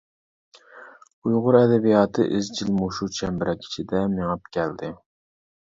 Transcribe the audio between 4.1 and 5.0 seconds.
مېڭىپ كەلدى.